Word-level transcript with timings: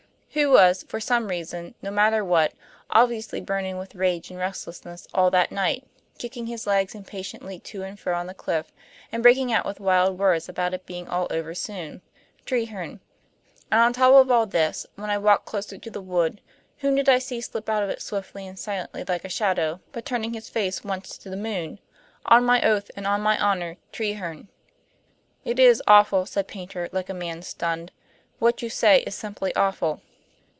Who 0.33 0.49
was, 0.51 0.83
for 0.83 1.01
some 1.01 1.27
reason, 1.27 1.75
no 1.81 1.91
matter 1.91 2.23
what, 2.23 2.53
obviously 2.89 3.41
burning 3.41 3.77
with 3.77 3.95
rage 3.95 4.29
and 4.31 4.39
restlessness 4.39 5.05
all 5.13 5.29
that 5.31 5.51
night, 5.51 5.83
kicking 6.17 6.45
his 6.47 6.65
legs 6.65 6.95
impatiently 6.95 7.59
to 7.59 7.83
and 7.83 7.99
fro 7.99 8.15
on 8.15 8.27
the 8.27 8.33
cliff, 8.33 8.71
and 9.11 9.21
breaking 9.21 9.51
out 9.51 9.65
with 9.65 9.81
wild 9.81 10.17
words 10.17 10.47
about 10.47 10.73
it 10.73 10.85
being 10.85 11.05
all 11.05 11.27
over 11.31 11.53
soon? 11.53 12.01
Treherne. 12.45 13.01
And 13.69 13.81
on 13.81 13.91
top 13.91 14.13
of 14.13 14.31
all 14.31 14.45
this, 14.45 14.87
when 14.95 15.09
I 15.09 15.17
walked 15.17 15.47
closer 15.47 15.77
to 15.77 15.91
the 15.91 15.99
wood, 15.99 16.39
whom 16.77 16.95
did 16.95 17.09
I 17.09 17.19
see 17.19 17.41
slip 17.41 17.67
out 17.67 17.83
of 17.83 17.89
it 17.89 18.01
swiftly 18.01 18.47
and 18.47 18.57
silently 18.57 19.03
like 19.05 19.25
a 19.25 19.29
shadow, 19.29 19.81
but 19.91 20.05
turning 20.05 20.33
his 20.33 20.47
face 20.47 20.81
once 20.81 21.17
to 21.17 21.29
the 21.29 21.35
moon? 21.35 21.77
On 22.27 22.45
my 22.45 22.61
oath 22.61 22.89
and 22.95 23.05
on 23.05 23.19
my 23.19 23.37
honor 23.37 23.75
Treherne." 23.91 24.47
"It 25.43 25.59
is 25.59 25.83
awful," 25.87 26.25
said 26.25 26.47
Paynter, 26.47 26.87
like 26.93 27.09
a 27.09 27.13
man 27.13 27.41
stunned. 27.41 27.91
"What 28.39 28.61
you 28.61 28.69
say 28.69 29.01
is 29.01 29.13
simply 29.13 29.53
awful." 29.57 29.99